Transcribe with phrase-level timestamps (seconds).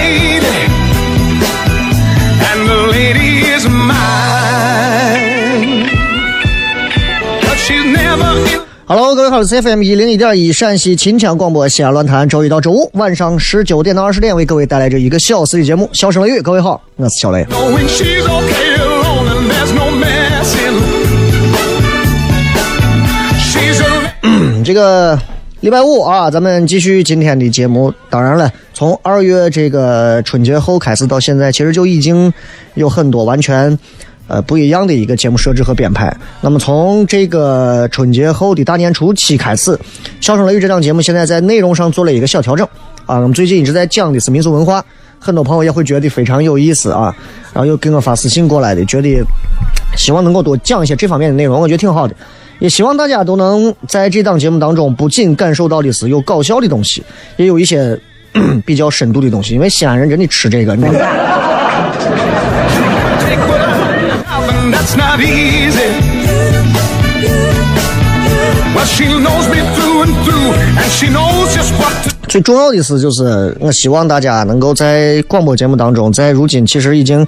[9.21, 16.39] 各位好，我是 FM 一零一点一陕西秦腔广播西安论坛，周一到周五晚上十九点到二十点为各位带来这一个小时的节目《笑声雷雨》。
[16.41, 17.45] 各位好，我是小雷。
[24.65, 25.19] 这个
[25.59, 27.93] 礼拜五啊，咱们继续今天的节目。
[28.09, 32.33] 当然了，从二月这个春节后开始到现在，其实就已经
[32.73, 33.77] 有很多完全
[34.31, 36.15] 呃不一样的一个节目设置和编排。
[36.39, 39.71] 那么从这个春节后的大年初七开始，
[40.21, 42.65] 《笑声雷雨》这档节目现在在内容上做了一个小调整
[43.05, 43.17] 啊。
[43.17, 44.81] 我们最近一直在讲的是民俗文化，
[45.19, 47.13] 很多朋友也会觉得非常有意思啊，
[47.51, 49.21] 然后又给我发私信过来的，觉得
[49.97, 52.15] 希望能够多讲一些这方面的内容，我觉得挺好的。
[52.59, 57.03] 也希望大家都能在这档节目当中，不仅感受到的是有搞笑的东西，
[57.35, 57.99] 也有一些
[58.63, 59.55] 比较深度的东西。
[59.55, 61.40] 因为西安人真的吃这个，你知道？
[64.81, 65.93] That's not easy.
[68.73, 77.27] Well, she knows me through and through, and she knows just what to 最重要的是，就是我希望大家能够在广播节目当中，在如今其实已经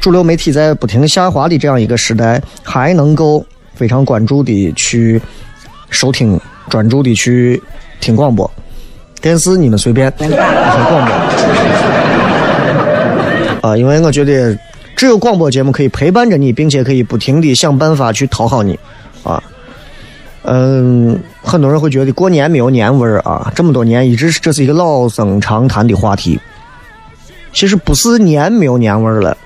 [0.00, 3.44] 主流媒体在不停下滑的这样一个时代，还能够
[3.74, 5.20] 非常关注的去
[5.90, 6.40] 收听，
[6.70, 7.60] 专注的去
[8.00, 8.50] 听广播。
[9.20, 10.48] 电视你们随便，听广
[13.60, 13.70] 播。
[13.70, 14.56] 啊，因为我觉得
[14.96, 18.78] 只有广播节目可以陪伴着你，并且可以不停的想办法去讨好你，
[19.22, 19.42] 啊，
[20.42, 26.38] 嗯，很多人会觉得过年没有年味儿啊，这么多年一直是这是一个老生常谈的话题。
[27.52, 29.36] 其实不是年没有年味儿了，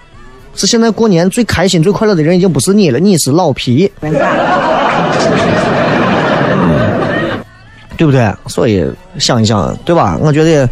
[0.55, 3.91] 是现在过年最开心、最快乐的人已经不是你了，你是老皮，
[7.99, 8.33] 对不对？
[8.47, 8.85] 所以
[9.19, 10.17] 想一想，对吧？
[10.21, 10.69] 我觉得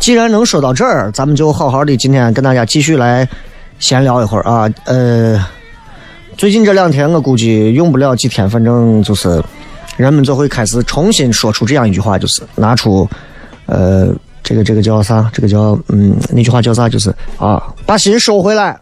[0.00, 3.28] 既然能说到这儿，咱们就好好的今天跟大家继续来
[3.78, 4.68] 闲聊一会儿啊。
[4.84, 5.44] 呃，
[6.36, 9.42] 最近这两天我估计用不了几天，反正就是
[9.96, 13.08] 人们就会开始重新说出这样一句话，就是拿出
[13.66, 14.08] 呃
[14.42, 15.30] 这个这个叫啥？
[15.32, 16.88] 这个叫嗯那句话叫啥？
[16.88, 18.78] 就是啊把心收回来，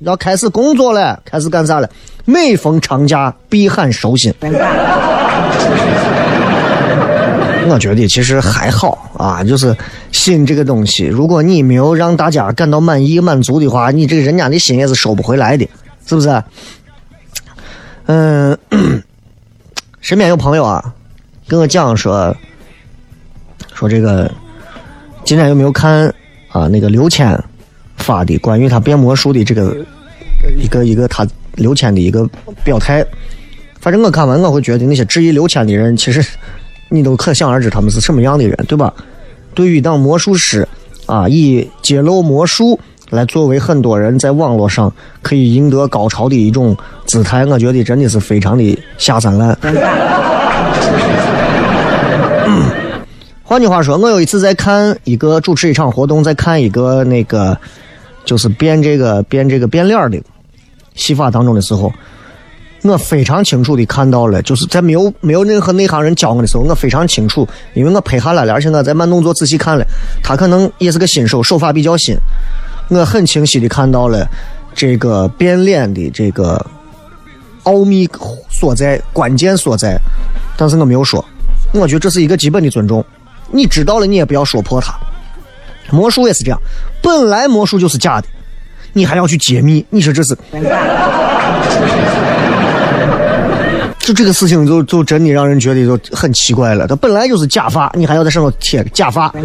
[0.00, 1.88] 要开始工作了，开始干啥了？
[2.24, 4.32] 每逢长假必喊收心。
[7.68, 9.76] 我觉得其实还好啊，就是
[10.12, 15.68] 心这个东西，如果你没有让大家感到满意满足的话，你这个人家的心也是收不回来的，
[16.06, 16.42] 是不是？
[18.06, 18.56] 嗯，
[20.00, 20.94] 身边有朋友啊，
[21.46, 22.34] 跟我讲说，
[23.74, 24.30] 说这个
[25.24, 26.12] 今天有没有看
[26.50, 26.68] 啊？
[26.68, 27.38] 那个刘谦
[27.96, 29.76] 发的关于他变魔术的这个
[30.58, 31.26] 一个一个他
[31.56, 32.28] 刘谦的一个
[32.64, 33.04] 表态。
[33.80, 36.24] 反正我看完我会觉得那些质疑刘谦的人，其实
[36.88, 38.92] 你都可想而知他们是什么样的人，对吧？
[39.54, 40.66] 对于一档魔术师
[41.06, 42.78] 啊，以揭露魔术
[43.10, 44.92] 来作为很多人在网络上
[45.22, 46.76] 可以赢得高潮的一种
[47.06, 49.58] 姿态，我觉得真的是非常的下三滥。
[53.42, 57.56] 换句话说，我有一次在看一个主持一场活动，在看一个那个
[58.24, 60.20] 就是变这个变这个变脸的
[60.94, 61.90] 戏法当中的时候，
[62.82, 69.84] 我非常清楚的看到了，就是在没有没有任何内行人教我的时候，我非常清楚，因为我拍下来了，而且我在慢动作仔细看了，
[70.22, 72.16] 他可能也是个新手，手法比较新，
[72.88, 74.24] 我很清晰的看到了
[74.74, 76.64] 这个变脸的这个
[77.64, 78.08] 奥秘
[78.48, 79.98] 所在、关键所在，
[80.56, 81.24] 但是我没有说，
[81.72, 83.04] 我觉得这是一个基本的尊重。
[83.50, 84.94] 你知道了，你也不要说破它。
[85.90, 86.60] 魔术也是这样，
[87.02, 88.28] 本来魔术就是假的，
[88.92, 90.36] 你还要去揭秘，你说这是？
[94.08, 96.86] 就这个事情，就就真的让人觉得就很奇怪了。
[96.86, 99.28] 它本来就是假发，你还要在上头贴假发，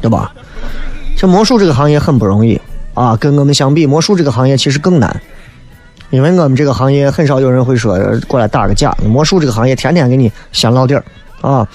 [0.00, 0.32] 对吧？
[1.16, 2.60] 像魔术这个行业很不容易
[2.94, 5.20] 啊，跟我们相比，魔术这个行业其实更难。
[6.10, 11.04] 因为我们这个行业很少有人会说过来打个假，魔术这个行业天天给你掀老底儿
[11.40, 11.66] 啊。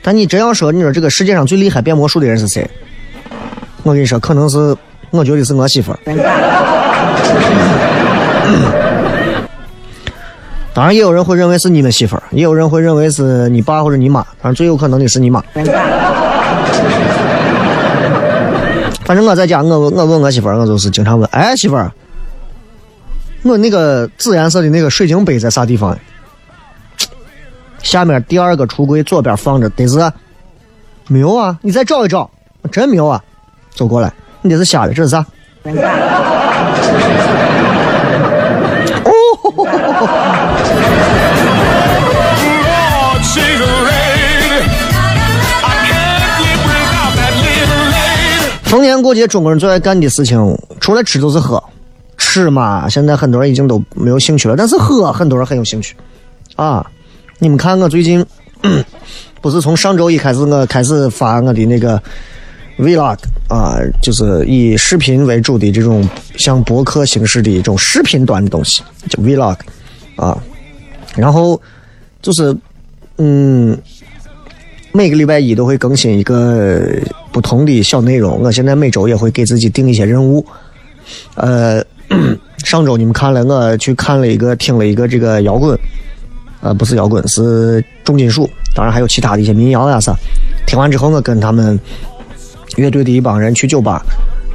[0.00, 2.70] 但你真要说，你说这个世界上最厉害变魔术的人是谁？
[3.82, 4.76] 我跟你说，可能是
[5.10, 5.98] 我觉得是我媳妇儿。
[10.72, 15.42] 当然，也有人会认为是你们媳妇儿，也有人会认为是你爸或者你妈，当然最有可能的是你妈。
[19.04, 21.90] 反正我在家，我我问我媳妇儿，我就是经常问，哎，媳妇儿。
[23.42, 25.96] 我那个紫颜色的那个水晶杯在啥地方？
[27.82, 30.12] 下面第二个橱柜左边放着，得是
[31.06, 31.56] 没有啊？
[31.62, 32.28] 你再找一找，
[32.72, 33.22] 真没有啊！
[33.70, 34.12] 走过来，
[34.42, 35.24] 你这是瞎的，这是啥？
[39.04, 39.10] 哦！
[48.64, 50.38] 逢年过节，中国人最爱干的事情，
[50.80, 51.62] 除了吃就是喝。
[52.18, 55.94] 吃嘛，现在很多人已经都没有兴趣了，但是喝很多人很有兴趣，
[56.56, 56.84] 啊！
[57.38, 58.24] 你们看我最近，
[59.40, 62.02] 不是从上周一开始，我开始发我的那个
[62.78, 63.18] vlog
[63.48, 69.56] 啊，就是以视频为主的这种像博客形式的一种视频端的东西，叫 vlog
[70.16, 70.36] 啊。
[71.14, 71.60] 然后
[72.20, 72.56] 就是
[73.18, 73.76] 嗯，
[74.92, 76.82] 每个礼拜一都会更新一个
[77.32, 78.40] 不同的小内容。
[78.40, 80.44] 我现在每周也会给自己定一些任务，
[81.34, 81.84] 呃。
[82.64, 85.76] 上周你们看了，我去看了一个，听了一个这个摇滚，
[86.60, 90.14] 呃，不是摇滚，是重金属，当然还有其他的一些民谣呀啥。
[90.66, 91.78] 听完之后，我跟他们
[92.76, 94.02] 乐队的一帮人去酒吧，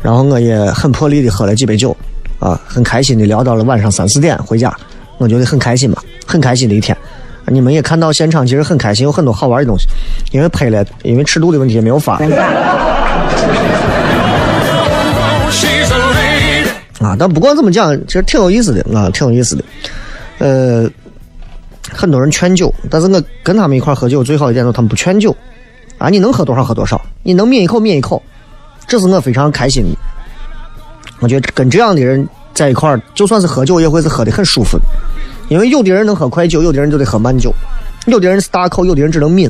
[0.02, 1.96] 然后我也很破例的喝了几杯酒，
[2.40, 4.76] 啊，很开心的聊到了晚上三四点回家，
[5.18, 6.96] 我觉得很开心嘛，很开心的一天。
[7.48, 9.88] 你们也看到现场其实很开心，有很多好玩的东西，
[10.32, 12.20] 因为拍了，因为尺度的问题也没有发。
[17.00, 19.64] 啊，但不管怎么讲，其实挺有意思的啊，挺有意思的。
[20.38, 20.88] 呃，
[21.92, 25.36] 很多人劝酒，但是我跟他们一块喝酒，最好的一点就是他们不劝酒。
[26.02, 28.20] 啊，你能喝多少喝多少，你能抿一口抿一口，
[28.88, 29.90] 这是我非常开心的。
[31.20, 34.84] 我觉得跟这样的人在一块就算是喝酒，也会是喝的很舒服的。
[35.48, 37.54] 因为有的人能喝快酒，有的人就得喝慢酒，
[38.08, 39.48] 有的人是大口，有的人只能抿。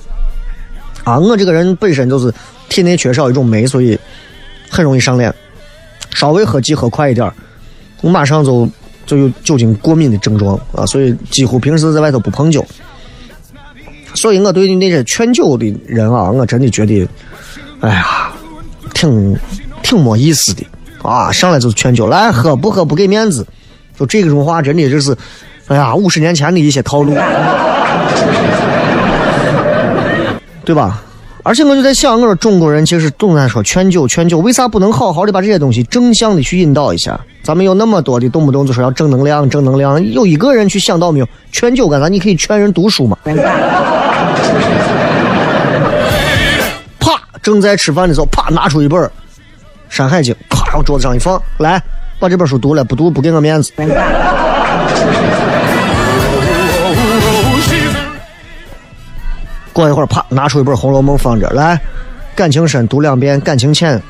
[1.06, 2.34] 啊，我这个人本身就是
[2.68, 3.98] 体内缺少一种酶，所以
[4.70, 5.34] 很容易上脸。
[6.14, 7.32] 稍微喝几喝快一点
[8.02, 8.68] 我马上就
[9.06, 12.66] 就有酒精过敏的症状啊，所以几乎平时在外头不碰酒。
[14.16, 17.08] 所以我对那些劝酒的人啊，我真的觉得，
[17.80, 18.32] 哎呀，
[18.94, 19.38] 挺
[19.82, 20.66] 挺没意思的
[21.02, 21.32] 啊！
[21.32, 23.46] 上来就是劝酒，来喝不喝不给面子，
[23.98, 25.16] 就这种话真的就是，
[25.68, 27.14] 哎呀，五十年前的一些套路，
[30.64, 31.02] 对吧？
[31.44, 37.20] 而且我就在想，我说中国人其实总在说劝酒劝酒，为啥不能好好的把这些东西正向的去引导一下？
[37.42, 41.28] 咱们有那么多的动不动就说要正能量正能量，有一个人去想到没有？
[41.52, 42.08] 劝酒干啥？
[42.08, 43.18] 你可以劝人读书嘛。
[47.00, 47.20] 啪！
[47.42, 49.02] 正在吃饭的时候，啪拿出一本
[49.90, 51.82] 《山海经》，啪往桌子上一放，来
[52.20, 53.72] 把这本书读了，不读不给我面子。
[59.74, 61.80] 过一会儿，啪，拿出一本《红楼梦》放着，来，
[62.36, 64.02] 感情深读两遍，感情浅，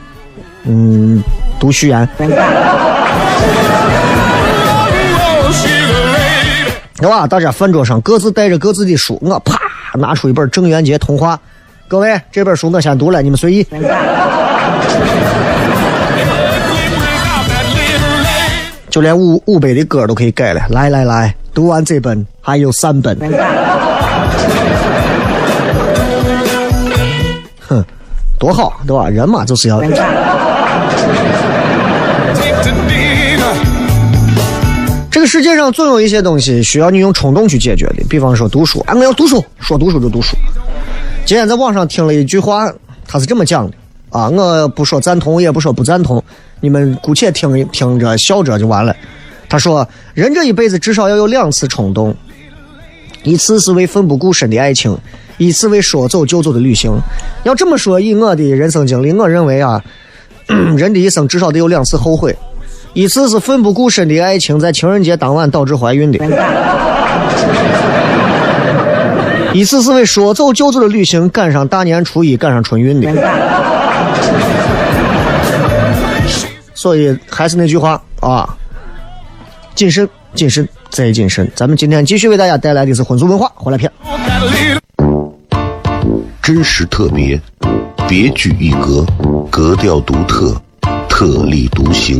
[0.64, 1.22] 嗯，
[1.60, 2.08] 读序言。
[7.02, 7.26] 对吧？
[7.26, 9.58] 大家饭桌上各自带着各自的书，我啪
[9.98, 11.36] 拿出一本《郑渊洁童话》，
[11.88, 13.66] 各位，这本书我先读了，你们随意。
[18.88, 23.18] 就连五五百的歌都可以改了，来来来，读完这本还有三本。
[27.68, 27.84] 哼，
[28.38, 29.10] 多好，对吧？
[29.10, 29.82] 人嘛，就是要。
[35.12, 40.38] 这个世界上总有一些东西需要你用冲动去解决的，比方说读书，啊，我要读书，说读书就读书。
[41.26, 42.72] 今天在网上听了一句话，
[43.06, 43.76] 他是这么讲的
[44.10, 46.24] 啊，我不说赞同，也不说不赞同，
[46.62, 48.96] 你们姑且听听着笑着就完了。
[49.50, 52.16] 他说，人这一辈子至少要有两次冲动，
[53.24, 54.98] 一次是为奋不顾身的爱情，
[55.38, 56.90] 一次为说走就走的旅行。
[57.44, 59.84] 要这么说，以我的人生经历，我认为啊，
[60.48, 62.34] 人的一生至少得有两次后悔。
[62.94, 66.20] 一次是奋不顾身的爱情，在情人节当晚导致怀孕的；
[69.54, 73.10] 一次是为说走就走的旅行赶上大年初一赶上春运的。
[76.74, 78.58] 所以还是那句话啊，
[79.76, 81.50] 谨慎，谨慎，再谨慎。
[81.56, 83.90] 咱们今天继续为大家带来的是婚俗文化回来片。
[86.42, 87.40] 真实特别，
[88.10, 89.06] 别具一格，
[89.50, 90.60] 格调独特，
[91.08, 92.20] 特立独行，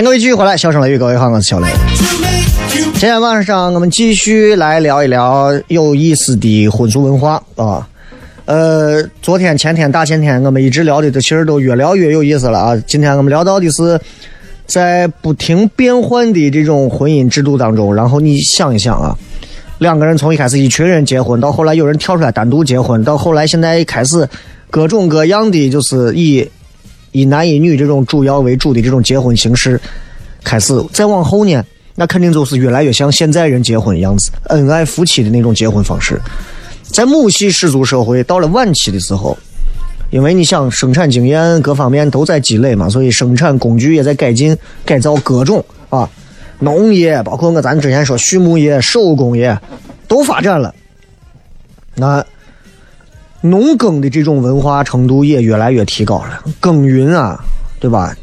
[0.00, 1.68] 迎各位继续回来，笑声雷雨，各位好，我是小雷。
[2.94, 7.86] 今天晚上我们继续来聊一聊有意思的婚俗文化啊。
[8.46, 12.76] 呃，昨天、前天、大前天，我们一直聊的，都其实都越聊越有意思了啊。
[12.86, 14.00] 今天我们聊到的是，
[14.64, 19.14] 在不停变换的这种婚姻制度当中，然后你想一想啊，
[19.80, 24.26] 两个人从一开始一群人结婚，到后来有人跳出来单独结婚，到后来现在开始
[24.70, 26.48] 各种各样的就是以
[27.12, 29.80] 一男一女这种主要为主的这种结婚形式
[30.44, 31.62] 开始，再往后呢，
[31.94, 36.20] 那肯定就是越来越像现在人结婚样子，恩爱夫妻的那种结婚方式。
[36.84, 39.36] 在母系氏族社会到了晚期的时候，
[40.10, 46.08] 因为你想生产经验各方面都在积累嘛，所以生产工具也在改进改造各种啊，
[46.58, 49.56] 农业包括我咱之前说畜牧业、手工业
[50.08, 50.74] 都发展了。
[51.94, 52.24] 那
[53.40, 57.42] 农耕的这种文化程度也越来越提高了，耕耘啊，
[57.78, 58.14] 对吧？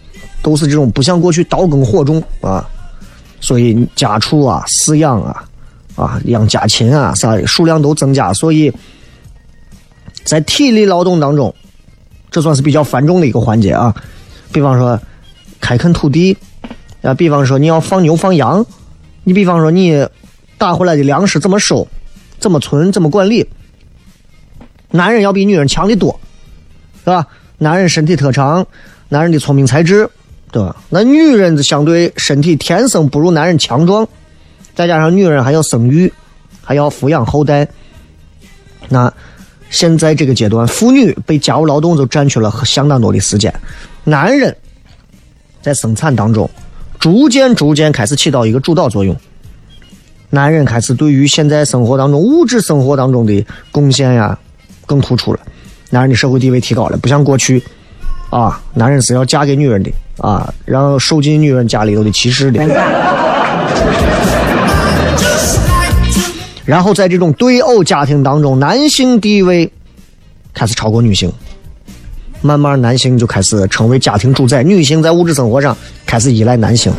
[0.44, 2.66] 都是这种不像过去刀耕火种啊，
[3.42, 5.44] 所以家畜啊、饲养啊、
[5.96, 8.72] 啊养家禽啊啥的数量都增加，所以
[10.24, 11.54] 在体力劳动当中，
[12.32, 13.94] 这算是比较繁重的一个环节啊。
[14.54, 14.98] 比方说
[15.60, 16.38] 开垦土地
[17.02, 18.66] 啊，比方说你要放牛放羊，
[19.24, 20.08] 你比方说你
[20.58, 21.86] 打回来的粮食怎么收、
[22.40, 23.46] 怎么存、怎么管理，
[24.90, 26.20] 男人要比女人强得多，
[27.00, 27.28] 是吧？
[27.58, 28.66] 男人身体特长，
[29.10, 30.10] 男人的聪明才智，
[30.52, 30.76] 对吧？
[30.90, 34.08] 那女人相对身体天生不如男人强壮，
[34.76, 36.12] 再加上女人还要生育，
[36.64, 37.68] 还要抚养后代。
[38.90, 39.12] 那
[39.70, 43.54] 现在这个阶段，妇女被家务劳动就占据了相当多的时间，
[44.04, 44.56] 男人
[45.62, 46.50] 在生产当中
[47.00, 49.16] 逐渐逐渐开始起到一个主导作用。
[50.30, 54.38] 男人开始对于现在生活当中物质生活当中的贡献呀
[54.88, 55.40] 更突出了，
[55.92, 57.62] 男人的社会地位提高了，不像过去
[58.32, 62.60] 啊，男人是要嫁给女人的啊，然后受尽女人家里头的歧视的。
[66.66, 69.72] 然后在这种对偶家庭当中，男性地位
[70.54, 71.32] 开始超过女性，
[72.42, 76.92] 慢慢男性就开始成为家庭主宰，女性在物质生活上开始依赖男性。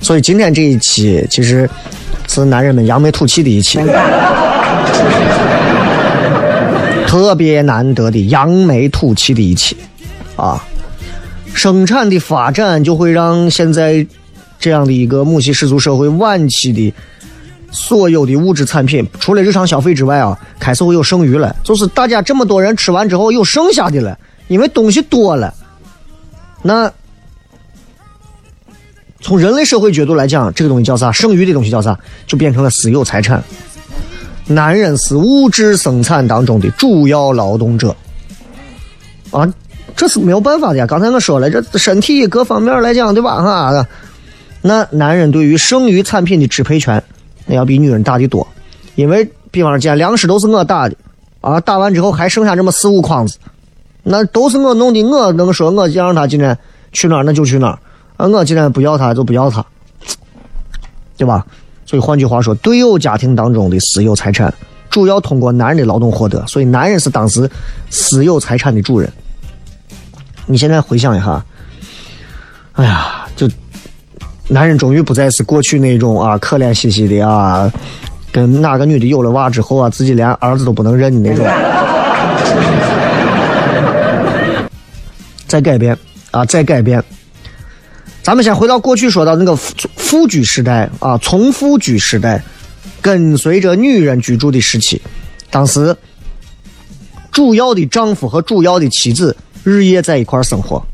[0.00, 1.70] 所以今天这一期其实
[2.26, 3.78] 是男人们扬眉吐气的一期，
[7.06, 9.76] 特别难得的扬眉吐气的一期
[10.36, 10.62] 啊！
[11.54, 14.06] 生产的发展就会让现在
[14.58, 16.92] 这样的一个母系氏族社会晚期的。
[17.72, 21.54] 所有的物质产品，除了日常消费之外啊，开始会有剩余了。
[21.62, 25.52] 就是大家这么多人吃完之后有剩下的了，因为东西多了。
[26.62, 26.90] 那
[29.20, 31.12] 从人类社会角度来讲，这个东西叫啥？
[31.12, 31.98] 剩余的东西叫啥？
[32.26, 33.42] 就变成了私有财产。
[34.46, 37.94] 男人是物质生产当中的主要劳动者
[39.30, 39.52] 啊，
[39.96, 40.86] 这是没有办法的呀。
[40.86, 43.42] 刚才我说了，这身体各方面来讲，对吧？
[43.42, 43.86] 哈，
[44.62, 47.02] 那男人对于剩余产品的支配权。
[47.48, 48.44] 那要比女人大的多，
[48.96, 50.96] 因为比方说，今天粮食都是我打的，
[51.40, 53.38] 啊，打完之后还剩下这么四五筐子，
[54.02, 56.58] 那都是我弄的，我能说我让他今天
[56.92, 57.78] 去哪儿那就去哪儿，
[58.16, 59.64] 啊，我今天不要他就不要他，
[61.16, 61.46] 对吧？
[61.86, 64.52] 所以换句话说，对偶家庭当中的私有财产，
[64.90, 67.50] 主要通过男人的劳动获得，所以男人是当时
[67.88, 69.10] 私有财产的主人。
[70.44, 71.42] 你现在回想一下，
[72.72, 73.48] 哎呀，就。
[74.48, 77.68] 男人终于不再是过去那种啊可怜兮兮的啊，
[78.30, 81.44] 跟哪个女的有了娃之后啊，自己连儿子都不能认的那种。
[85.48, 85.98] 在改变
[86.30, 87.02] 啊，在改变。
[88.26, 92.42] 咱们先回到过去，说到那个富富居时代啊，从富居时代，
[93.00, 95.00] 跟随着女人居住的时期，
[95.48, 95.96] 当时
[97.30, 100.84] 主要的丈夫和主要的妻子日夜在一块生活。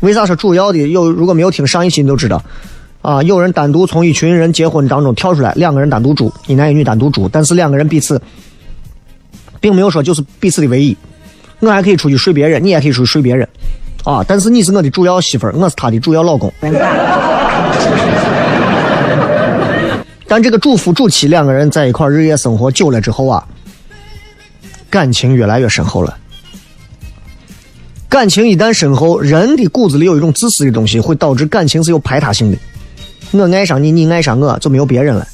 [0.00, 0.78] 为啥说主要的？
[0.78, 2.42] 有如果没有听上一期，你都知道，
[3.02, 8.20] 啊，有人单独从一群人结婚当中跳出来，两个人单独住，一男一女单独住，但是两个人彼此，
[9.60, 10.96] 并没有说就是彼此的唯一。
[11.60, 13.48] 我还可以出去睡别人，你也可以出去睡别人，
[14.04, 16.52] 啊，但是你是我的主要媳妇儿，我是他的主要老公。
[20.26, 23.46] 但这个主夫主妻两个人在一块日夜生活久了之后啊，
[24.90, 26.16] 感情越来越深厚了。
[28.08, 32.58] 感情一旦深厚，人的骨子里有一种自私的东西，会导致感情是有排他性的。
[33.32, 35.26] 我爱上你，你爱上我，就没有别人了。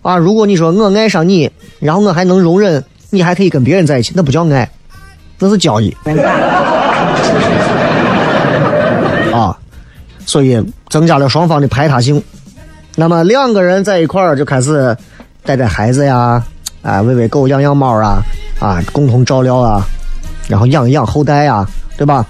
[0.00, 4.70] 啊，如果你说我爱上你，然后我还能容忍你还可以跟别人在一起，那不叫爱，
[5.38, 5.94] 那是交易。
[9.32, 9.58] 啊，
[10.28, 12.22] 所以增加了双方的排他性。
[12.94, 14.94] 那么两个人在一块儿就开始
[15.42, 16.44] 带带孩子呀，
[16.82, 18.20] 啊，喂喂狗，养养猫啊，
[18.60, 19.82] 啊，共同照料啊。
[20.46, 22.26] 然后养一养后代呀，对吧？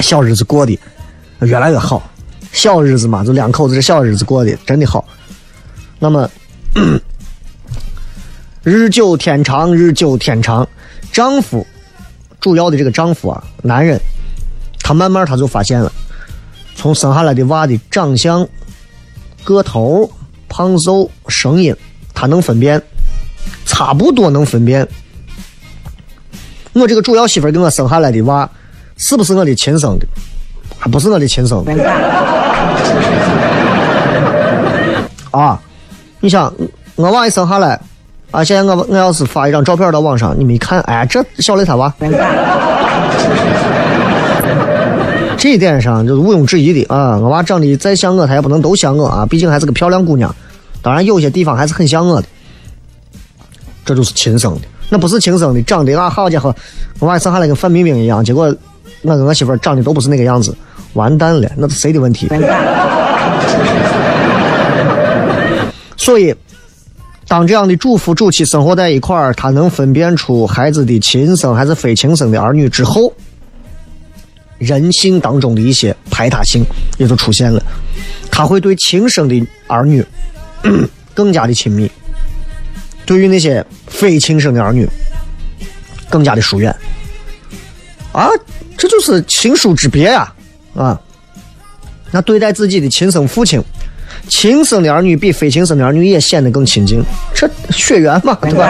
[0.00, 0.78] 小日子过得
[1.40, 2.02] 越来越好，
[2.52, 5.04] 小日子嘛，就两口子这小日子过得真的好。
[5.98, 6.26] 那么
[8.62, 10.66] 日久天长，日久天长，
[11.12, 11.66] 丈夫
[12.40, 14.00] 主要的这个丈夫啊，男人，
[14.82, 15.92] 他慢慢他就发现了，
[16.80, 18.48] 从生下来的娃的长相、
[19.44, 20.10] 个头、
[20.48, 21.76] 胖瘦、声音，
[22.14, 22.80] 他能分辨，
[23.66, 24.88] 差不多能分辨。
[26.72, 28.48] 我这个主要媳妇给我生下来的娃，
[28.96, 30.06] 是不是我的亲生的？
[30.78, 31.72] 还不是我的亲生的。
[35.32, 35.60] 啊，
[36.20, 36.50] 你想，
[36.94, 37.78] 我娃一生下来，
[38.30, 41.92] 啊，现在我我要是发一张照片到网上，你们一看，哎，这小雷他娃。
[45.40, 47.16] 这一点上就是毋庸置疑的啊！
[47.16, 50.36] 我娃长得再像我，他也不能都像我啊，毕竟还是个漂亮姑娘。
[50.82, 52.28] 当然，有些地方还是很像我的，
[53.82, 54.60] 这就是亲生的。
[54.90, 56.54] 那不是亲生的，长得啊，好家伙，
[56.98, 58.54] 我娃生下来跟范冰冰一样，结果
[59.00, 60.54] 我跟我媳妇长得都不是那个样子，
[60.92, 62.28] 完蛋了，那是谁的问题？
[65.96, 66.34] 所以，
[67.26, 73.10] 当这样的主夫主妻生活在一块儿，他能分辨出孩子的亲生还是非亲生的儿女之后，
[74.60, 76.62] 人性当中的一些排他性
[76.98, 77.60] 也就出现了，
[78.30, 80.04] 他会对亲生的儿女
[81.14, 81.90] 更加的亲密。
[83.06, 84.88] 对于那些非亲生的儿女，
[86.08, 86.72] 更加的疏远
[88.12, 88.28] 啊，
[88.76, 90.32] 这就是亲疏之别呀
[90.74, 91.00] 啊！
[92.10, 93.60] 那对待自己的亲生父亲，
[94.28, 97.02] 亲生的儿女比非亲生的儿女也显得更亲近，
[97.34, 98.68] 这血缘嘛，对吧？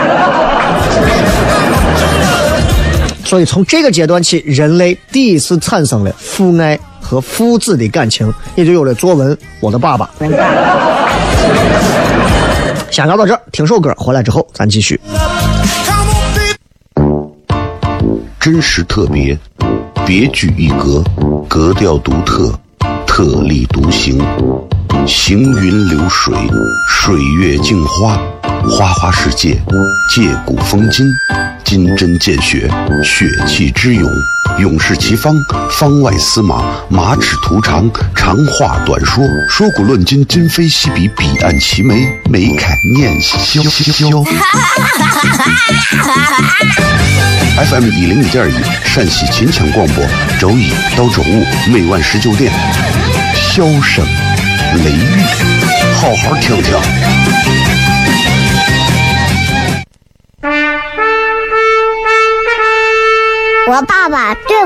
[3.30, 10.10] 所以从这个阶段起，人类第一次产生了父爱和父子的感情，也就有了作文《我的爸爸》。
[12.90, 15.00] 先聊到这儿，听首歌，回来之后咱继续。
[18.40, 19.38] 真实特别，
[20.04, 21.00] 别具一格，
[21.48, 22.52] 格调独特，
[23.06, 24.20] 特立独行，
[25.06, 26.34] 行云流水，
[26.88, 28.20] 水月镜花，
[28.68, 29.56] 花花世界，
[30.12, 31.06] 借古风今，
[31.70, 32.68] 金针见血，
[33.04, 34.10] 血气之勇，
[34.58, 35.32] 勇士齐方，
[35.70, 41.94] 方外司马，马齿图长，长话短说，说古论今，今非昔比，彼岸齐眉，
[42.28, 44.02] 眉开念萧萧。
[47.70, 48.54] FM 一零一点一
[48.84, 50.04] 陕西秦腔广播，
[50.40, 52.52] 周一到周五每晚十九点，
[53.36, 54.04] 笑声
[54.84, 55.06] 雷雨，
[55.94, 57.59] 好好听听。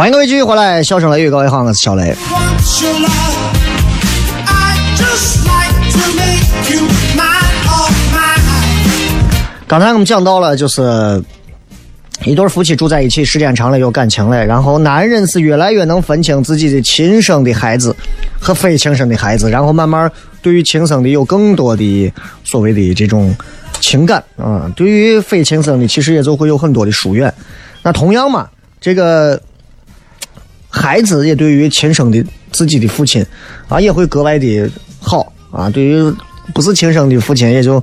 [0.00, 2.16] 欢迎各位继续回来，笑声雷雨，各位好，我是小雷。
[9.66, 11.22] 刚才我们讲到了，就是
[12.24, 17.94] 一对夫妻住在一起时间长了有感情了，然后男人是越来越能分清自己的亲生的孩子
[18.40, 20.10] 和非亲生的孩子，然后慢慢
[20.40, 22.10] 对于亲生的有更多的
[22.42, 23.36] 所谓的这种
[23.80, 27.30] 情感啊、对于非亲生的其实也就会有很多的疏远。
[27.82, 28.48] 那同样嘛，
[28.80, 29.38] 这个
[30.70, 33.22] 孩子也对于亲生的自己的父亲
[33.68, 36.14] 啊也会格外的好啊，对于
[36.54, 37.82] 不是亲生的父亲也就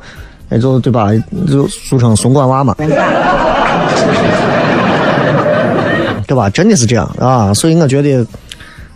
[0.50, 1.10] 也就对吧，
[1.48, 2.76] 就俗称怂管娃嘛。
[6.28, 6.50] 对吧？
[6.50, 7.54] 真的是这样啊！
[7.54, 8.28] 所以我觉得，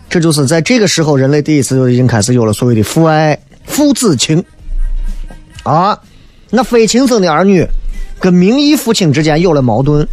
[0.10, 4.44] 这就是在这个时候，人类第一次就已经开始有了所谓的父爱、父子情
[5.64, 5.98] 啊。
[6.50, 7.66] 那非亲生的儿女
[8.20, 10.06] 跟名义父亲之间有了矛盾，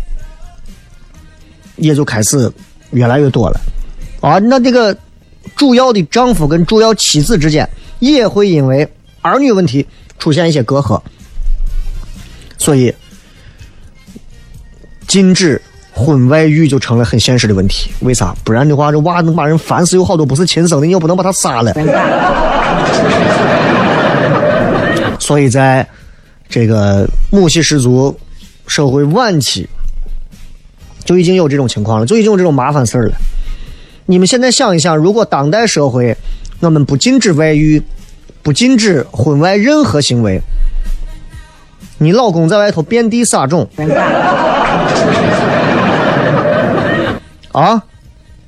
[1.75, 2.49] 也就开始
[2.91, 3.61] 越来越多了
[4.21, 4.39] 啊。
[4.39, 4.97] 那这个
[5.57, 8.89] 主要的丈夫跟主要妻子之间也会因为
[9.23, 9.87] 儿女问题
[10.19, 11.01] 出现一些隔阂，
[12.57, 12.95] 所以
[15.07, 15.61] 禁止
[15.93, 17.91] 婚外育就成了很现实的问题。
[18.01, 18.35] 为啥？
[18.45, 19.97] 不然的话，这娃能把人烦死。
[19.97, 21.75] 有好多不是亲生的，你又不能把他杀了。
[25.19, 25.87] 所以在
[26.49, 28.17] 这个母系氏族
[28.67, 29.69] 社会晚期，
[31.09, 33.15] 就已经有这种情况了，就已经有这种麻烦事儿了。
[34.05, 36.15] 你们现在想一想，如果当代社会
[36.61, 37.83] 我们不禁止外遇，
[38.43, 40.39] 不禁止婚外任何行为，
[41.97, 43.67] 你老公在外头遍地撒种。
[47.53, 47.83] 啊，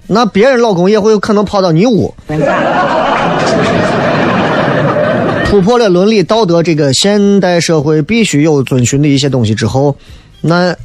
[0.06, 2.14] 那别人老公也会有可能跑到你屋，
[5.46, 9.96] 突破了伦理道德这个现代社会必须有遵循的一些东西之后，
[10.42, 10.76] 那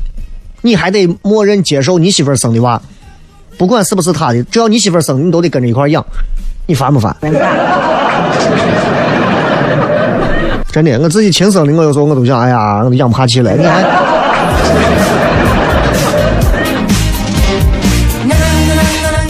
[0.65, 2.81] 你还得默认接受你媳妇儿生的娃，
[3.55, 6.03] 不管是不是他的，只要你媳妇儿生的，你都得跟着一块儿养，
[6.65, 7.15] 你烦不烦？
[10.71, 13.83] 真的，我自己亲生的，我有时候我都想，哎呀，我都养不下去了，你还。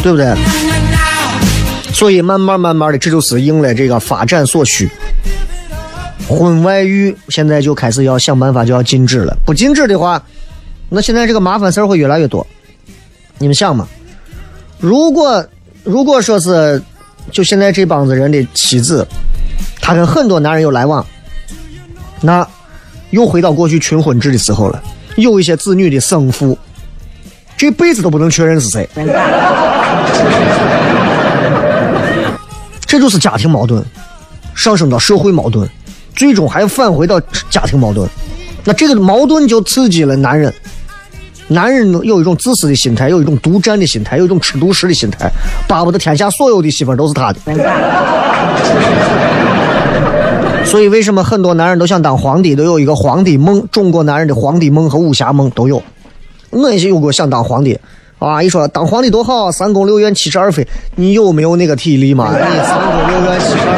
[0.01, 0.33] 对不对？
[1.91, 4.89] 所以慢慢慢慢的，这就是应了这个发展所需。
[6.29, 9.37] 婚外育现在就开始要想办法，就要禁止了。
[9.45, 10.23] 不禁止的话，
[10.89, 12.45] 那现在这个麻烦事儿会越来越多。
[13.37, 13.87] 你们想嘛？
[14.79, 15.45] 如果
[15.83, 16.81] 如果说是
[17.31, 19.07] 就现在这帮子人的妻子，
[19.81, 21.05] 她跟很多男人有来往，
[22.21, 22.47] 那
[23.09, 24.83] 又回到过去群婚制的时候了。
[25.15, 26.57] 有一些子女的生父，
[27.55, 28.87] 这辈子都不能确认是谁。
[32.85, 33.83] 这就是家庭矛盾，
[34.53, 35.67] 上升到社会矛盾，
[36.15, 37.19] 最终还返回到
[37.49, 38.09] 家庭矛盾。
[38.63, 40.53] 那这个矛盾就刺激了男人，
[41.47, 45.29] 男人有一种自私的心态，有一种独占的心态，有一种吃独食的心态，
[45.67, 47.39] 巴不得天下所有的媳妇都是他的。
[50.65, 53.63] 所以，为什么很多男人都想当皇帝，都有一个皇帝梦？
[53.71, 55.81] 中国男人的皇帝梦和武侠梦都有。
[56.49, 57.79] 我也有过想当皇帝，
[58.17, 62.31] 啊，一说当皇帝多好，三宫六院七十二妃，你有没有那个体力嘛？
[62.33, 63.75] 你 三宫六院七十二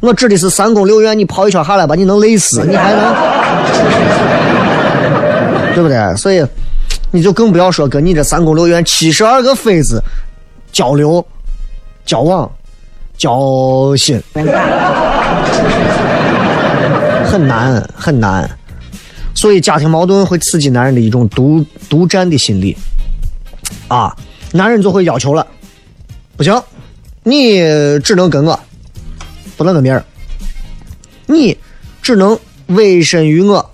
[0.00, 3.02] 妃，我指的是三宫六院，你跑一圈下来吧，你能累死，你还能，
[5.74, 6.16] 对不对？
[6.16, 6.44] 所以，
[7.10, 10.02] 你就更不要说跟你这三宫六院七十二个妃子
[10.72, 11.24] 交流、
[12.04, 12.50] 交往。
[13.18, 14.20] 交心
[17.24, 18.50] 很难很难，
[19.32, 22.76] 所以家庭矛盾会刺激男人的一种独独占的心理
[23.86, 24.16] 啊，
[24.50, 25.46] 男人就会要求了，
[26.36, 26.60] 不行，
[27.22, 27.60] 你
[28.00, 28.58] 只能跟我，
[29.56, 30.02] 不能跟别人，
[31.26, 31.56] 你
[32.00, 32.36] 只能
[32.68, 33.70] 委身于我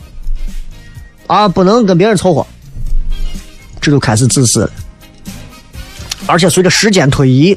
[1.28, 2.44] 啊，不能跟别人凑合，
[3.80, 4.70] 这就开始自私了，
[6.26, 7.56] 而且随着时间推移。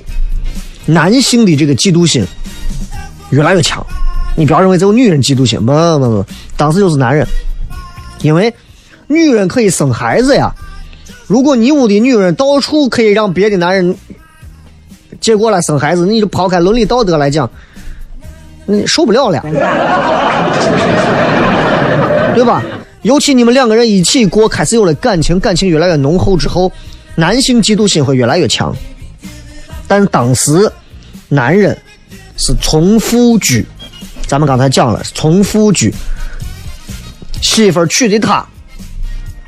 [0.85, 2.25] 男性的这个嫉妒心
[3.29, 3.85] 越来越强，
[4.35, 6.25] 你不要认为只有女人嫉妒心，不不不，
[6.57, 7.25] 当时就是男人，
[8.21, 8.53] 因为
[9.07, 10.51] 女人可以生孩子呀。
[11.27, 13.95] 如果你屋的女人到处可以让别的男人
[15.21, 17.49] 接过来生孩子，你就抛开伦理道德来讲，
[18.65, 19.39] 你受不了了，
[22.33, 22.61] 对吧？
[23.03, 26.71] 尤其你们两个人一起过，开始有了感情，感情越来越浓厚之后，
[27.15, 28.75] 男性嫉妒心会越来越强。
[29.87, 30.71] 但当时，
[31.27, 31.77] 男人
[32.37, 33.65] 是从夫居，
[34.27, 35.93] 咱们刚才讲了，从夫居，
[37.41, 38.45] 媳妇娶的他，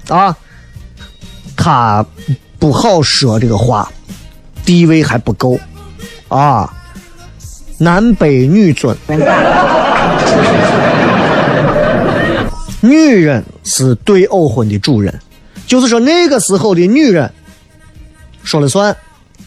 [0.10, 0.36] 啊，
[1.56, 2.06] 他
[2.58, 3.92] 不好说这个话，
[4.66, 5.60] 地位还不够，
[6.28, 6.74] 啊，
[7.78, 8.98] 男卑女尊，
[12.84, 15.14] 女人是对偶婚的主人，
[15.66, 17.32] 就是说那个时候的女人
[18.44, 18.96] 说了算。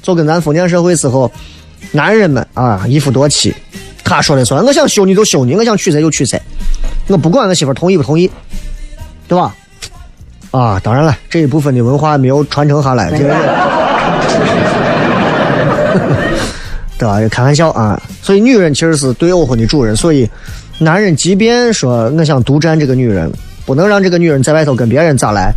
[0.03, 1.29] 就跟咱封建社会时候，
[1.91, 3.53] 男人们啊一夫多妻，
[4.05, 6.41] 他说了算，我想休你就休你，我想娶谁就娶谁，
[7.09, 8.31] 我不管我媳妇同意不同意，
[9.27, 9.53] 对吧？
[10.53, 13.35] 啊，当然了，这一部分的文化没有传承下来，这个，
[16.97, 17.19] 对吧？
[17.29, 18.01] 开玩笑啊。
[18.23, 20.31] 所以女人其实是对偶婚的主人，所以
[20.79, 23.33] 男人即便说我想独占这个女人，
[23.65, 25.51] 不能让这个女人在外头跟别人咋来，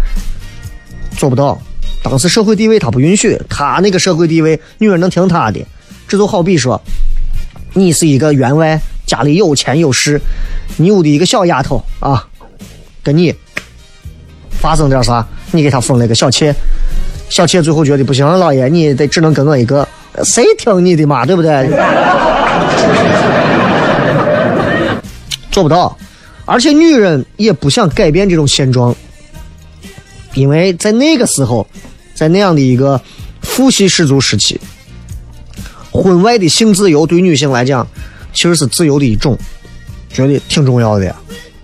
[1.18, 1.60] 做不到。
[2.02, 5.60] 当时社会地位他不允许，他那个社会地位，女人能听他的。
[6.08, 6.82] 这就好比说，
[7.74, 10.20] 你是一个员外，家里有钱有势，
[10.78, 12.26] 你屋的一个小丫头啊，
[13.04, 13.36] 跟你
[14.50, 16.56] 发生点啥，你给他封了个小妾，
[17.28, 19.86] 小妾最后觉得不行，老爷你得只能跟我一个，
[20.24, 21.70] 谁听你的嘛，对不对？
[25.60, 25.98] 做不到，
[26.46, 28.96] 而且女人也不想改变这种现状，
[30.36, 31.68] 因为在那个时候。
[32.16, 33.00] 在那样的一个
[33.40, 34.60] 父系氏族时期，
[35.90, 37.88] 婚外的性自由对女性来讲，
[38.34, 39.38] 其实是自由的一种，
[40.12, 41.16] 觉得挺重要的。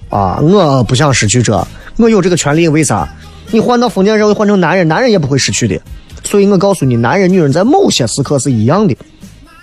[0.07, 3.05] 啊，我不想失去这，我有这个权利，为啥？
[3.51, 5.77] 你换到封建社会，换成男人，男人也不会失去的。
[6.23, 8.95] 所以我告诉你，男人、女人在某些时刻是一样的，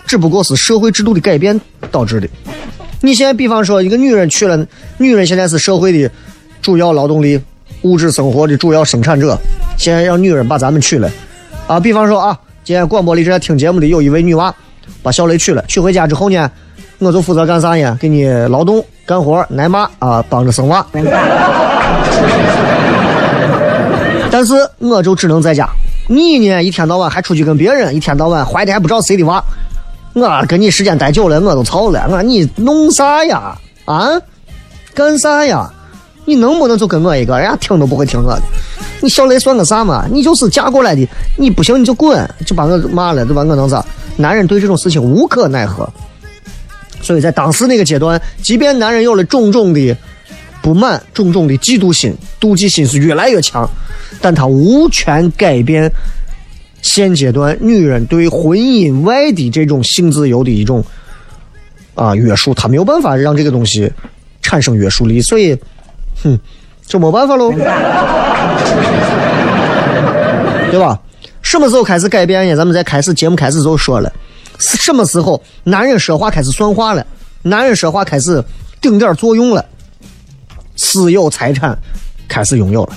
[0.06, 1.58] 只不过是社会制度的改变
[1.90, 2.28] 导致的。
[3.02, 6.10] 你现在比方说，一个女人娶了，女人现在是社会的
[6.62, 7.38] 主要劳动力。
[7.82, 9.36] 物质生活的主要生产者，
[9.76, 11.10] 现在让女人把咱们娶了，
[11.66, 14.54] 啊，比方说啊，今天广播里正在听节目的有一位女娃，
[15.02, 16.48] 把小雷娶了，娶回家之后呢，
[17.00, 17.98] 我就负责干啥呢？
[18.00, 20.86] 给你劳动干活奶妈啊，帮着生娃。
[24.30, 25.68] 但是我就只能在家，
[26.06, 29.42] 你呢，一天到晚还出去跟别人，一天到晚怀的还不知道谁的娃，
[30.14, 33.56] 我跟你时间待久了，我都操了，我你弄啥呀？
[33.84, 34.10] 啊，
[34.94, 35.70] 干啥呀？
[36.24, 37.38] 你能不能就跟我一个？
[37.38, 38.42] 人家听都不会听我的。
[39.00, 40.06] 你小雷算个啥嘛？
[40.10, 43.42] 你就是嫁过来的，你不行你就滚，就把我骂了，对吧？
[43.42, 43.84] 我能咋？
[44.16, 45.88] 男人对这种事情无可奈何。
[47.00, 49.96] 所以在当时那个阶段，即便男人有了种种的
[50.62, 53.68] 不满、种种的嫉妒心、妒忌心是越来越强，
[54.20, 55.90] 但他无权改变
[56.82, 60.84] 现阶段女人对婚姻外的这种性自由的一种
[61.94, 63.90] 啊约束，她没有办法让这个东西
[64.42, 65.56] 产生约束力，所以。
[66.22, 66.38] 哼，
[66.86, 67.50] 就没办法喽，
[70.70, 71.00] 对吧？
[71.40, 72.54] 什么时候开始改变呢？
[72.54, 74.12] 咱们在开始节目开始就说了，
[74.58, 77.04] 什么时候男人说话开始算话了？
[77.42, 78.44] 男人说话开始
[78.80, 79.64] 顶点作用了，
[80.76, 81.76] 私有财产
[82.28, 82.96] 开始拥有了。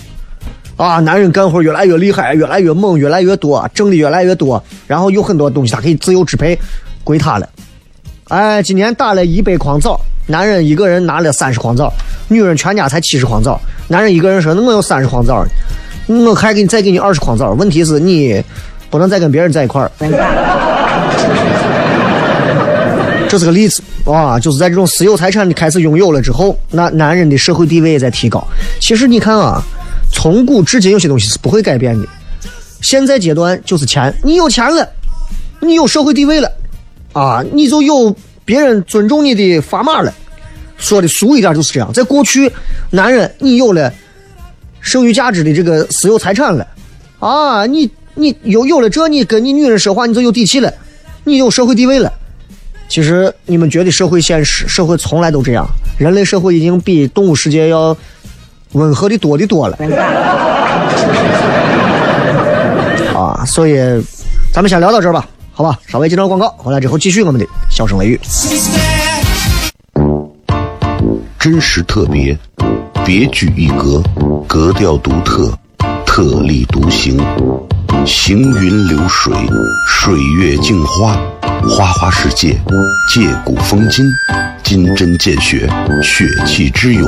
[0.77, 6.57] 啊，男人干活越来越厉害，越来越猛，越来越多，挣的越来越多，然后有很多东西他可以自由支配，
[7.03, 7.47] 归他了。
[8.27, 11.93] 哎，今年打了一百筐枣，男人一个人拿了三十筐枣，
[12.27, 13.59] 女人全家才七十筐枣。
[13.87, 15.45] 男人一个人说：“那我有三十筐枣，
[16.07, 18.43] 我还给你再给你二十筐枣。”问题是你
[18.89, 19.91] 不能再跟别人在一块儿。
[23.29, 28.45] 这是个例子啊，就是在这种私有财产你开始拥有了之后，那男人的社会地位也在提高。
[28.79, 29.61] 其实你看啊，
[30.11, 32.07] 从古至今有些东西是不会改变的。
[32.81, 34.87] 现在阶段就是钱，你有钱了，
[35.59, 36.51] 你有社会地位了，
[37.13, 40.13] 啊，你就有别人尊重你的砝码了。
[40.77, 41.91] 说的俗一点就是这样。
[41.93, 42.51] 在过去，
[42.91, 43.91] 男人你有了
[44.81, 46.67] 剩余价值的这个私有财产了，
[47.19, 50.71] 啊，你你有有了这，你跟你女人说话你就有底气了，
[51.23, 52.11] 你有社会地位了。
[52.87, 55.65] 其实你们觉得社会现实，社会从来都这样。
[55.97, 57.97] 人类社会已经比动物世界要
[58.75, 59.77] 温和的多的多了。
[63.15, 63.75] 啊，所以
[64.53, 65.79] 咱们先聊到这儿吧，好吧？
[65.87, 68.19] 稍微接段广告，回来之后继续我们的笑声雷雨。
[71.39, 72.37] 真实特别，
[73.05, 74.03] 别具一格，
[74.47, 75.53] 格调独特，
[76.05, 77.17] 特立独行，
[78.05, 79.31] 行云流水，
[79.87, 81.15] 水月镜花，
[81.69, 82.57] 花花世界，
[83.13, 84.05] 借古风今，
[84.63, 85.69] 金针见血，
[86.01, 87.07] 血气之勇，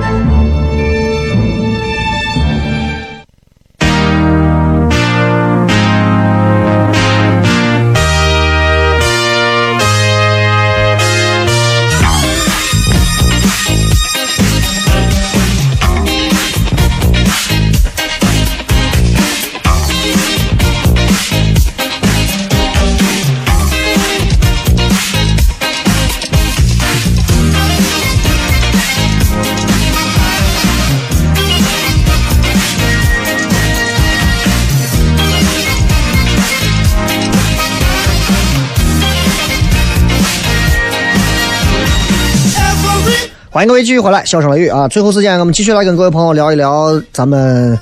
[43.53, 44.87] 欢迎各位继续回来，笑声雷雨啊！
[44.87, 47.77] 最后时间，我们继续来跟各位朋友聊一聊，咱们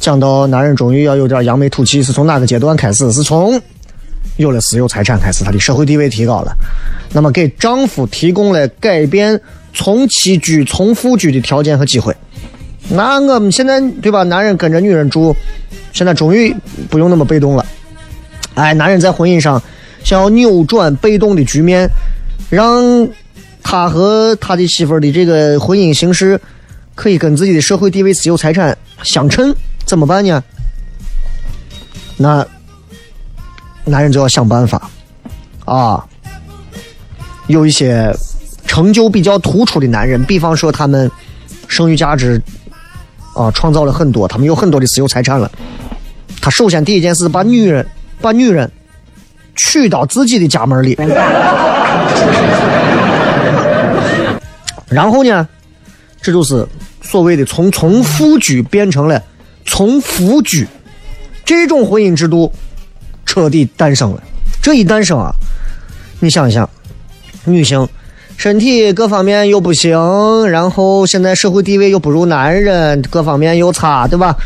[0.00, 3.12] 讲到男人终于要有点扬眉吐气，是从哪个阶段开始？
[3.12, 3.60] 是从
[4.38, 6.56] 有了私有财产开始，他的社会地位提高了，
[7.12, 9.38] 那么给丈夫提供了改变
[9.74, 12.16] 从妻居从夫居的条件和机会。
[12.88, 14.22] 那我们现在对吧？
[14.22, 15.36] 男人跟着女人住，
[15.92, 16.56] 现在终于
[16.88, 17.66] 不用那么被动了。
[18.54, 19.62] 哎，男人在婚姻上
[20.02, 21.86] 想要扭转被动的局面，
[22.48, 23.06] 让。
[23.62, 26.40] 他和他的媳妇儿的这个婚姻形式，
[26.94, 30.42] 可以跟自己的社会地位、私有财产相称，怎么办呢？
[32.16, 32.46] 那
[33.84, 34.90] 男人就要想办法
[35.64, 36.04] 啊！
[37.48, 38.14] 有一些
[38.66, 41.10] 成就比较突出的男人，比方说他们
[41.66, 42.40] 剩余价值
[43.34, 45.50] 啊创造了很多，他们有很多的私有财产了。
[46.40, 47.86] 他首先第一件事，把女人
[48.20, 48.70] 把女人
[49.56, 50.96] 娶到自己的家门里。
[54.92, 55.48] 然后呢，
[56.20, 56.66] 这就是
[57.00, 59.22] 所谓的从从夫居变成了
[59.64, 60.66] 从夫居，
[61.44, 62.52] 这种婚姻制度
[63.24, 64.22] 彻底诞生了。
[64.62, 65.32] 这一诞生啊，
[66.20, 66.68] 你想一想，
[67.44, 67.88] 女性
[68.36, 74.36] 身体各方面又不行，然后现在社会地位又不如男人，各方面又差，对吧？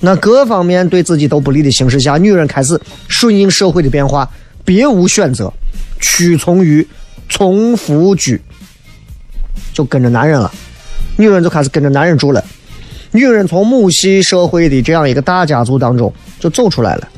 [0.00, 2.78] 那各方面对自己都不利的形势下，女人开始
[3.08, 4.28] 顺应社会的变化，
[4.64, 5.50] 别无选择，
[5.98, 6.86] 屈从于
[7.30, 8.38] 从夫居。
[9.72, 10.50] 就跟着男人了，
[11.16, 12.44] 女人就开始跟着男人住了。
[13.12, 17.08] 女人从母系社会的这样一个大家族当中就走出来了，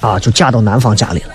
[0.00, 1.34] 啊，就嫁到男方家里了。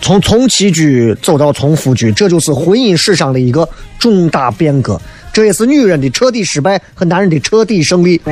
[0.00, 5.00] 从从妻居走到从夫居，这就是婚姻史上的一个重大变革，
[5.32, 8.20] 这也是女人的彻底失败和男人的彻底胜利。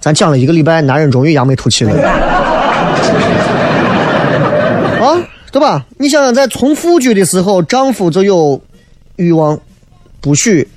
[0.00, 1.92] 咱讲了一个礼拜，男人终于扬眉吐气了，
[5.00, 5.14] 啊，
[5.50, 5.86] 对吧？
[5.96, 8.60] 你想想，在从夫居的时候，丈夫就有
[9.16, 9.58] 欲望，
[10.20, 10.68] 不许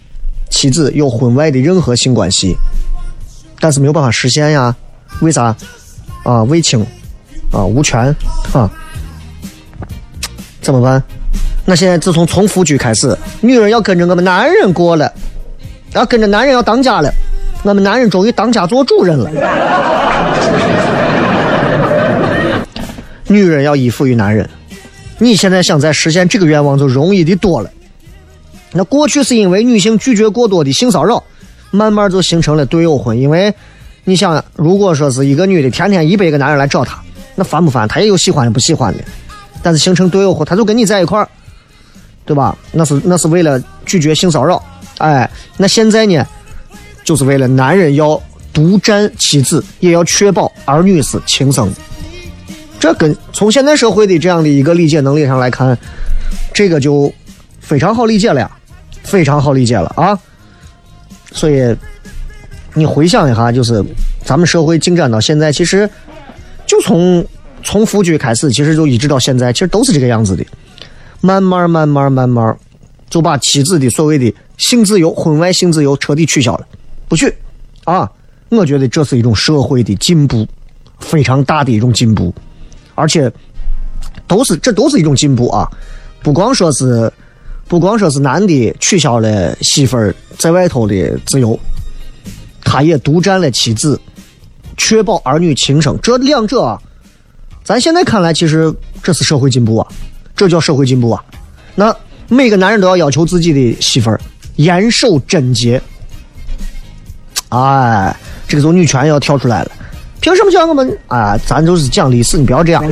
[0.49, 2.55] 妻子有婚外的任何性关系，
[3.59, 4.76] 但是没有办法实现呀，
[5.22, 5.55] 为啥？
[6.24, 6.86] 啊，为情，
[7.51, 8.15] 啊，无权，
[8.53, 8.69] 啊，
[10.61, 11.03] 怎么办？
[11.65, 15.11] 那现在自从从夫居开始，女人要跟着我们男人过了，
[15.93, 17.11] 要跟着男人要当家了，
[17.63, 19.30] 我们男人终于当家做主人了。
[23.28, 24.49] 女人要依附于男人，
[25.22, 27.69] 你现在想再实现这个愿望就容易的多了。
[28.74, 31.24] 那过去是因为女性拒绝过多的性骚扰，
[31.69, 33.53] 慢慢就形成了对偶婚，因为。
[34.03, 36.99] 你想，如果说是一个女的天天一百个男人来找她，
[37.36, 37.88] 那烦不烦？
[37.88, 39.03] 她也有喜欢的不喜欢的，
[39.61, 41.30] 但是形成对偶后，她就跟你在一块儿，
[42.26, 42.57] 对吧？
[42.72, 44.61] 那是那是为了拒绝性骚扰。
[44.97, 46.26] 哎，那现在呢，
[47.03, 48.19] 就是为了男人要
[48.51, 51.76] 独占妻子，也要确保儿女是亲生的。
[52.82, 55.78] 这跟从现代社会的这样的一个理解能力上来看，
[56.54, 57.10] 这个就
[57.62, 58.52] 非常好理解了呀，
[59.04, 60.20] 非常好理解了啊。
[61.32, 61.74] 所以。
[62.74, 63.84] 你回想一下，就是
[64.24, 65.90] 咱们社会进展到现在，其实
[66.66, 67.22] 就从
[67.62, 70.46] 从夫居开始，其实就一直到现在，其实都是这个样子的。
[71.20, 72.58] 慢慢慢慢慢慢，
[73.10, 76.66] 就把妻子的所谓的性自由、婚外性自由彻底取消了，
[77.10, 77.36] 不去
[77.84, 78.10] 啊！
[78.48, 80.48] 我觉得这是一种社会的进步，
[81.02, 82.34] 非常大的一种进步，
[82.96, 83.32] 而且
[84.28, 85.70] 都是这都是一种进步啊！
[86.22, 87.12] 不光说是
[87.68, 91.60] 不光说是男的取消了媳妇儿在外头的自由。
[92.64, 94.00] 他也独占了妻子，
[94.78, 95.98] 确保儿女亲生。
[96.02, 96.80] 这两者，啊，
[97.64, 99.88] 咱现在看来，其实这是社会进步啊，
[100.36, 101.22] 这叫社会进步啊。
[101.76, 101.94] 那
[102.30, 104.22] 每个男人都要要求自己的媳妇儿
[104.56, 105.82] 严守贞洁。
[107.50, 108.16] 哎，
[108.48, 109.72] 这个时候女权要跳出来了，
[110.22, 111.36] 凭什么叫我们啊？
[111.45, 112.84] 咱就是讲历史，你不要这样。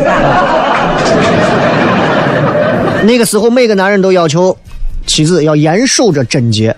[3.05, 4.57] 那个时候，每个男人都要求
[5.05, 6.75] 妻子要严守着贞洁。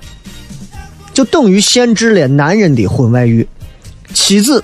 [1.13, 3.47] 就等于限制了男人的婚外欲，
[4.13, 4.63] 妻子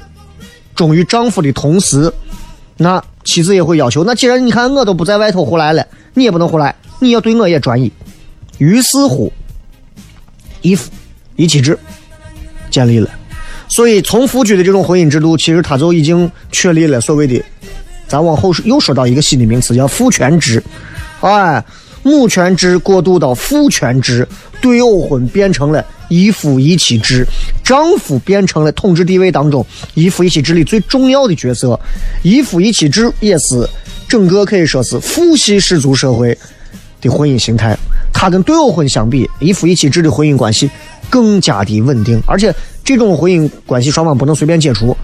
[0.75, 2.13] 忠于丈夫的同时，
[2.77, 7.91] 那妻子也会要求，那既然你看我都不在外头胡来了，你也不能胡来，你要对我也专一。
[8.59, 9.31] 于是乎，
[10.61, 10.89] 一夫
[11.35, 11.77] 一妻制
[12.69, 13.09] 建立了，
[13.67, 17.41] 所以从夫居的这种婚姻制度，其实它就已经确立了所谓的，
[18.07, 20.63] 咱往后又说到一个新的名词，叫父权制，
[21.21, 21.63] 哎，
[22.03, 24.27] 母权制过渡到父权制，
[24.61, 25.85] 对偶婚变成了。
[26.09, 27.27] 一夫一妻制，
[27.61, 31.77] 丈夫变成了统治地位当中一夫一妻制里最重要的角色。
[32.23, 33.67] 一夫一妻制也是
[34.07, 36.37] 整个可以说是父系氏族社会
[37.01, 37.77] 的婚姻形态。
[38.13, 40.69] 它跟对偶婚相比，一夫一妻制的婚姻关系
[41.09, 42.53] 更加的稳定，而且
[42.83, 44.95] 这种婚姻关系双方不能随便解除，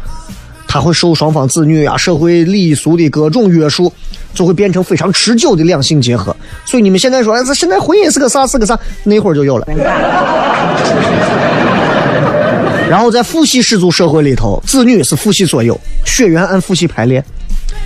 [0.68, 3.91] 他会受双方子女啊、社会礼俗的各种约束。
[4.34, 6.36] 就会变成非常持久的两性结合，
[6.66, 8.47] 所以你们现在说，哎这现在婚姻是个啥？
[8.47, 8.76] 是个啥？
[9.04, 9.68] 那会儿就有了。
[12.89, 17.24] 然后在父系氏族社会里头，子女是父系所有，血缘按父系排列，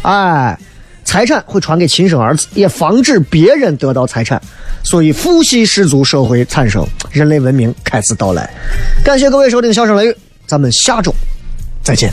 [0.03, 0.57] 哎，
[1.07, 4.41] 财产会传给亲生儿子，也防止别人得到财产，
[4.83, 8.49] 所以父系氏族社会产生，人类文明开始到来。
[9.05, 10.11] 感谢各位收听《笑声雷雨》，
[10.45, 11.15] 咱们下周
[11.81, 12.11] 再见。